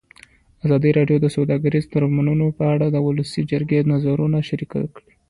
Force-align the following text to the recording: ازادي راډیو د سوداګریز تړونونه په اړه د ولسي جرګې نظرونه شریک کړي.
ازادي 0.65 0.89
راډیو 0.99 1.17
د 1.21 1.27
سوداګریز 1.35 1.85
تړونونه 1.93 2.45
په 2.57 2.63
اړه 2.73 2.85
د 2.91 2.97
ولسي 3.07 3.41
جرګې 3.51 3.79
نظرونه 3.91 4.37
شریک 4.49 4.71
کړي. 4.95 5.11